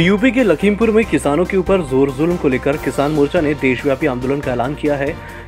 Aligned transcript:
UP 0.00 0.30
के 0.30 0.42
लखीमपुर 0.42 0.90
में 0.90 1.04
किसानों 1.04 1.44
के 1.44 1.56
ऊपर 1.56 1.82
ज़ोर 1.82 2.10
जुल्म 2.10 2.36
को 2.36 2.48
लेकर 2.48 2.76
किसान 2.76 3.10
मोर्चा 3.10 3.40
ने 3.40 3.52
देशव्यापी 3.54 4.06
आंदोलन 4.06 4.40
का 4.40 4.52
ऐलान 4.52 4.74
किया 4.74 4.94
है। 4.96 5.06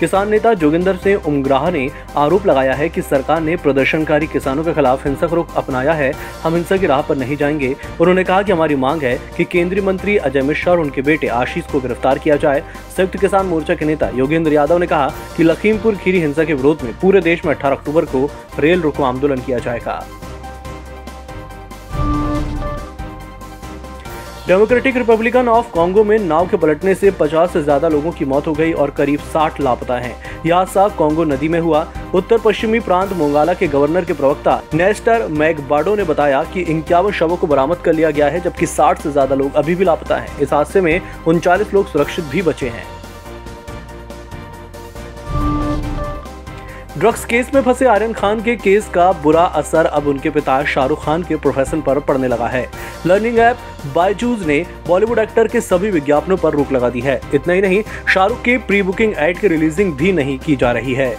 किसान 0.00 0.28
नेता 0.30 0.52
जोगिंदर 0.54 0.96
सिंह 0.96 1.26
उमग्राह 1.26 1.70
ने 1.70 1.88
आरोप 2.16 2.46
लगाया 2.46 2.72
है 2.74 2.88
कि 2.88 3.02
सरकार 3.02 3.40
ने 3.40 3.56
प्रदर्शनकारी 3.56 4.26
किसानों 4.26 4.64
के 4.64 4.72
खिलाफ 4.74 5.06
हिंसक 5.06 5.32
रुख 5.32 5.54
अपनाया 5.56 5.92
है। 5.92 6.12
हम 6.42 6.54
हिंसा 6.54 6.76
की 6.76 6.86
राह 6.86 7.00
पर 7.02 7.16
नहीं 7.16 7.36
जाएँगे। 7.36 7.74
उन्होंने 8.00 8.24
कहा 8.24 8.40
कि 8.42 8.52
हमारी 8.52 8.74
मांग 8.76 9.02
है 9.02 9.18
कि 9.36 9.44
केंद्रीय 9.44 9.82
मंत्री 9.82 10.16
अजय 10.18 10.42
मिश्रा 10.42 10.72
और 10.72 10.80
उनके 10.80 11.02
बेटे 11.02 11.28
आशीष 11.36 11.70
को 11.72 11.80
गिरफ़्तार 11.80 12.18
किया 12.18 12.36
जाए। 12.36 12.60
संयुक्त 12.96 13.16
किसान 13.20 13.46
मोर्चा 13.46 13.74
के 13.74 13.84
नेता 13.84 14.10
योगेंद्र 14.14 14.52
यादव 14.52 14.78
ने 14.78 14.86
कहा 14.86 15.08
कि 15.36 15.42
लखीमपुर 15.42 15.96
खीरी 15.96 16.20
हिंसा 16.20 16.44
के 16.44 16.54
विरोध 16.54 16.82
में 16.82 16.92
पूरे 17.00 17.20
देश 17.20 17.44
में 17.44 17.54
अठारह 17.54 17.76
अक्टूबर 17.76 18.04
को 18.06 18.28
रेल 18.58 18.80
रोको 18.80 19.04
आंदोलन 19.04 19.40
किया 19.40 19.58
जाएगा। 19.58 20.04
डेमोक्रेटिक 24.48 24.96
रिपब्लिकन 24.96 25.48
ऑफ़ 25.48 25.70
कांगो 25.74 26.02
में 26.04 26.18
नाव 26.18 26.46
के 26.46 26.56
पलटने 26.56 26.94
से 26.94 27.10
50 27.12 27.52
से 27.52 27.62
ज़्यादा 27.62 27.88
लोगों 27.88 28.10
की 28.12 28.24
मौत 28.24 28.46
हो 28.46 28.52
गई 28.52 28.72
और 28.74 28.90
करीब 28.90 29.20
60 29.32 29.60
लापता 29.60 29.96
हैं। 29.98 30.42
यह 30.46 30.56
हादसा 30.56 30.86
कांगो 30.98 31.24
नदी 31.24 31.48
में 31.48 31.58
हुआ 31.60 31.86
उत्तर 32.14 32.38
पश्चिमी 32.44 32.80
प्रांत 32.80 33.12
मोंगाला 33.12 33.54
के 33.54 33.66
गवर्नर 33.68 34.04
के 34.04 34.12
प्रवक्ता 34.12 34.60
नेस्टर 34.74 35.26
मैगबाडो 35.30 35.94
ने 35.96 36.04
बताया 36.04 36.42
कि 36.44 36.60
इक्यावन 36.62 37.12
शवों 37.12 37.36
को 37.36 37.46
बरामद 37.46 37.78
कर 37.84 37.92
लिया 37.92 38.10
गया 38.10 38.28
है, 38.28 38.40
जबकि 38.40 38.66
60 38.68 39.02
से 39.02 39.12
ज़्यादा 39.12 39.34
लोग 39.34 39.54
अभी 39.54 39.74
भी 39.74 39.84
लापता 39.84 40.16
हैं। 40.16 40.38
इस 40.38 40.52
हादसे 40.52 40.80
में 40.80 41.00
उनचालीस 41.26 41.74
लोग 41.74 41.88
सुरक्षित 41.88 42.24
भी 42.26 42.42
बचे 42.42 42.68
हैं 42.68 42.86
ड्रग्स 46.98 47.24
केस 47.24 47.50
में 47.54 47.62
फंसे 47.62 47.86
आर्यन 47.88 48.12
खान 48.12 48.42
के 48.42 48.54
केस 48.56 48.88
का 48.94 49.10
बुरा 49.22 49.44
असर 49.58 49.86
अब 49.86 50.06
उनके 50.08 50.30
पिता 50.30 50.62
शाहरुख 50.64 51.04
खान 51.04 51.22
के 51.22 51.36
प्रोफेशन 51.36 51.80
पर 51.80 51.98
पड़ने 52.00 52.28
लगा 52.28 52.46
है 52.48 52.68
लर्निंग 53.06 53.38
ऐप 53.38 53.56
बायजूज 53.94 54.46
ने 54.46 54.64
बॉलीवुड 54.86 55.18
एक्टर 55.18 55.48
के 55.48 55.60
सभी 55.60 55.90
विज्ञापनों 55.90 56.36
पर 56.36 56.52
रोक 56.52 56.72
लगा 56.72 56.88
दी 56.88 57.00
है। 57.00 57.20
इतना 57.34 57.54
ही 57.54 57.60
नहीं, 57.60 57.82
शाहरुख 58.14 58.42
के 58.42 58.56
प्री 58.58 58.82
बुकिंग 58.82 59.14
एड 59.18 59.38
की 59.38 59.48
रिलीजिंग 59.48 59.92
भी 59.92 60.12
नहीं 60.12 60.38
की 60.38 60.56
जा 60.56 60.72
रही 60.72 60.94
है। 60.94 61.16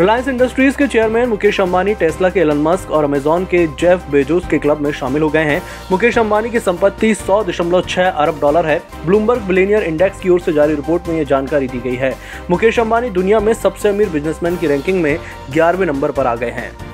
रिलायंस 0.00 0.28
इंडस्ट्रीज़ 0.28 0.76
के 0.76 0.86
चेयरमैन 0.86 1.28
मुकेश 1.28 1.60
अंबानी 1.60 1.94
टेस्ला 1.94 2.28
के 2.30 2.40
एलन 2.40 2.56
मस्क 2.56 2.90
और 2.90 3.04
अमेजॉन 3.04 3.44
के 3.44 3.66
जेफ 3.66 4.04
बेजोस 4.10 4.46
के 4.48 4.58
क्लब 4.58 4.80
में 4.80 4.90
शामिल 4.92 5.22
हो 5.22 5.28
गए 5.28 5.44
हैं। 5.44 5.62
मुकेश 5.90 6.18
अंबानी 6.18 6.50
की 6.50 6.60
संपत्ति 6.60 7.14
100.6 7.14 8.08
अरब 8.08 8.38
डॉलर 8.40 8.66
है। 8.66 8.80
ब्लूमबर्ग 9.06 9.42
बिलेनियर 9.42 9.82
इंडेक्स 9.82 10.20
की 10.20 10.28
ओर 10.28 10.40
से 10.40 10.52
जारी 10.52 10.74
रिपोर्ट 10.74 11.08
में 11.08 11.16
यह 11.16 11.24
जानकारी 11.24 11.68
दी 11.68 11.78
गई 11.78 11.96
है। 11.96 12.14
मुकेश 12.50 12.78
अंबानी 12.80 13.10
दुनिया 13.10 13.40
में 13.40 13.52
सबसे 13.54 13.88
अमीर 13.88 14.08
बिजनेसमैन 14.08 14.56
की 14.56 14.66
रैंकिंग 14.66 15.02
में 15.02 15.18
ग्यारहवें 15.50 15.86
नंबर 15.86 16.10
पर 16.10 16.26
आ 16.26 16.34
गए 16.34 16.50
हैं। 16.50 16.87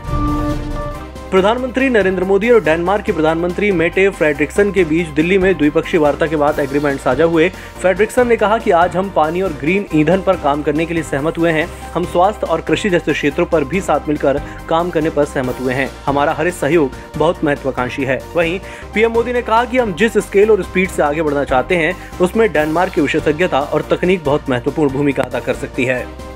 प्रधानमंत्री 1.35 1.89
नरेंद्र 1.89 2.25
मोदी 2.25 2.51
और 2.51 2.63
डेनमार्क 2.65 3.05
के 3.05 3.13
प्रधानमंत्री 3.13 3.71
मेटे 3.73 4.09
फ्रेडरिक्सन 4.09 4.71
के 4.73 4.83
बीच 4.85 5.07
दिल्ली 5.07 5.39
में 5.39 5.57
द्विपक्षीय 5.59 6.01
वार्ता 6.01 6.27
के 6.27 6.37
बाद 6.37 6.59
एग्रीमेंट 6.59 7.01
साझा 7.01 7.25
हुए। 7.25 7.49
फ्रेडरिक्सन 7.81 8.29
ने 8.29 8.37
कहा 8.37 8.59
कि 8.59 8.71
आज 8.71 8.97
हम 8.97 9.11
पानी 9.11 9.43
और 9.43 9.53
ग्रीन 9.53 9.87
ईंधन 9.95 10.21
पर 10.21 10.37
काम 10.37 10.63
करने 10.63 10.87
के 10.87 10.95
लिए 10.95 11.03
सहमत 11.03 11.39
हुए 11.39 11.51
हैं। 11.51 11.67
हम 11.95 12.05
स्वास्थ्य 12.05 12.47
और 12.47 12.61
कृषि 12.61 12.91
जैसे 12.91 13.13
क्षेत्रों 13.13 13.47
पर 13.47 13.65
भी 13.65 13.81
साथ 13.81 14.09
मिलकर 14.09 14.41
काम 14.69 14.91
करने 14.91 15.11
पर 15.11 15.25
सहमत 15.25 15.61
हुए 15.61 15.75
हैं। 15.75 15.91
हमारा 16.07 16.33
हर 16.33 16.51
सहयोग 16.51 16.91
बहुत 17.17 17.45
महत्वाकांक्षी 17.45 18.05
है। 18.05 18.19
वहीं 18.37 18.59
पीएम 18.95 19.13
मोदी 19.13 19.33
ने 19.33 19.43
कहा 19.43 19.65
कि 19.65 19.79
हम 19.79 19.95
जिस 19.95 20.19
स्केल 20.19 20.51
और 20.51 20.63
स्पीड 20.63 20.91
से 20.91 21.03
आगे 21.03 21.23
बढ़ना 21.23 21.45
चाहते 21.45 21.77
हैं, 21.77 21.95
उसमें 22.21 22.53
डेनमार्क 22.53 22.93
की 22.93 23.01
विशेषज्ञता 23.01 23.61
और 23.61 23.83
तकनीक 23.91 24.25
बहुत 24.25 24.51
महत्वपूर्ण 24.51 24.93
भूमिका 24.93 25.23
अदा 25.23 25.41
कर 25.41 25.55
सकती 25.55 25.85
है। 25.85 26.34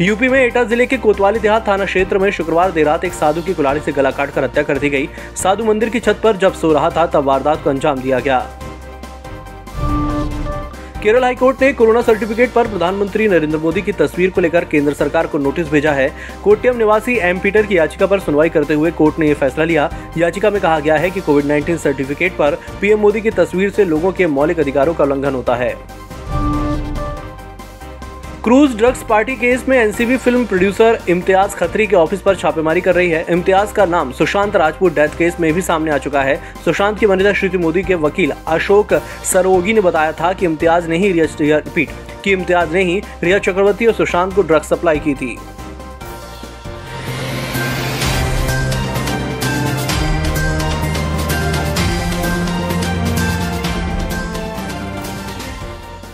यूपी 0.00 0.28
में 0.28 0.38
एटा 0.38 0.62
ज़िले 0.64 0.84
के 0.86 0.96
कोतवाली 0.96 1.38
देहात 1.40 1.66
थाना 1.68 1.84
क्षेत्र 1.84 2.18
में 2.18 2.30
शुक्रवार 2.30 2.70
देर 2.72 2.84
रात 2.86 3.04
एक 3.04 3.12
साधु 3.12 3.42
की 3.42 3.54
कुलाड़ी 3.54 3.80
से 3.80 3.92
गला 3.92 4.10
काट 4.10 4.30
कर 4.30 4.44
हत्या 4.44 4.62
कर 4.62 4.78
दी 4.78 4.90
गई। 4.90 5.08
साधु 5.36 5.64
मंदिर 5.64 5.88
की 5.88 6.00
छत 6.00 6.20
पर 6.24 6.36
जब 6.36 6.52
सो 6.52 6.72
रहा 6.72 6.90
था, 6.90 7.06
तब 7.06 7.24
वारदात 7.24 7.64
को 7.64 7.70
अंजाम 7.70 8.00
दिया 8.00 8.20
गया। 8.20 8.38
केरल 11.02 11.24
हाईकोर्ट 11.24 11.62
ने 11.62 11.72
कोरोना 11.72 12.02
सर्टिफिकेट 12.02 12.52
पर 12.52 12.68
प्रधानमंत्री 12.68 13.28
नरेंद्र 13.28 13.58
मोदी 13.58 13.82
की 13.82 13.92
तस्वीर 13.94 14.30
को 14.30 14.40
लेकर 14.40 14.64
केंद्र 14.66 14.92
सरकार 14.94 15.26
को 15.26 15.38
नोटिस 15.38 15.70
भेजा 15.70 15.92
है। 15.92 16.10
कोट्यम 16.44 16.76
निवासी 16.76 17.18
एम 17.24 17.38
पीटर 17.38 17.66
की 17.66 17.78
याचिका 17.78 18.06
पर 18.06 18.20
सुनवाई 18.20 18.48
करते 18.48 18.74
हुए 18.74 18.90
कोर्ट 18.92 19.18
ने 19.18 19.28
यह 19.28 19.34
फैसला 19.34 19.64
लिया। 19.64 19.90
याचिका 20.18 20.50
में 20.50 20.60
कहा 20.60 20.78
गया 20.80 20.96
है 20.96 21.10
कि 21.10 21.20
कोविड 21.20 21.44
19 21.46 21.82
सर्टिफिकेट 21.82 22.36
पर 22.36 22.58
पीएम 22.80 23.00
मोदी 23.00 23.20
की 23.20 23.30
तस्वीर 23.32 23.70
से 23.70 23.84
लोगों 23.84 24.12
के 24.12 24.26
मौलिक 24.28 24.60
अधिकारों 24.60 24.94
का 24.94 25.04
उल्लंघन 25.04 25.34
होता 25.34 25.56
है। 25.56 25.76
क्रूज 28.48 28.76
ड्रग्स 28.76 29.02
पार्टी 29.02 29.34
केस 29.36 29.64
में 29.68 29.76
NCB 29.76 30.16
film 30.16 30.44
producer 30.46 30.98
Imtiaz 31.08 31.54
Khatri 31.56 31.86
के 31.86 31.96
ऑफ़िस 31.96 32.20
पर 32.20 32.36
छापेमारी 32.36 32.80
कर 32.80 32.94
रही 32.94 33.10
है। 33.10 33.24
इम्तियाज़ 33.30 33.72
का 33.74 33.84
नाम 33.86 34.12
सुशांत 34.12 34.56
राजपूत 34.56 34.94
डेथ 34.94 35.16
केस 35.18 35.36
में 35.40 35.52
भी 35.54 35.62
सामने 35.62 35.90
आ 35.90 35.98
चुका 35.98 36.22
है। 36.22 36.36
सुशांत 36.64 36.98
की 36.98 37.06
वनिता 37.06 37.32
श्रुति 37.32 37.58
मोदी 37.58 37.82
के 37.82 37.94
वकील 37.96 38.32
अशोक 38.48 38.94
सरोगी 39.32 39.72
ने 39.72 39.80
बताया 39.80 40.12
था 40.12 40.32
कि 40.32 40.46
इम्तियाज़ 40.46 40.88
ने 40.88 40.98
ही 40.98 41.12
रिपीट 41.12 41.90
कि 42.24 42.32
इम्तियाज़ 42.32 42.72
ने 42.72 42.84
ही 42.84 43.00
रिया 43.22 43.38
चक्रवर्ती 43.38 43.86
और 43.86 43.94
सुशांत 43.94 44.34
को 44.34 44.42
ड्रग्स 44.42 44.68
सप्लाई 44.68 44.98
की 44.98 45.14
थी। 45.14 45.36